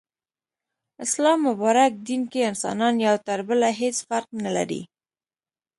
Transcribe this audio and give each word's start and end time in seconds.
اسلام 1.05 1.39
مبارک 1.49 1.91
دين 2.07 2.21
کي 2.31 2.39
انسانان 2.51 2.93
يو 3.05 3.15
تر 3.27 3.39
بله 3.47 3.69
هيڅ 3.79 3.95
فرق 4.07 4.27
نلري 4.43 4.81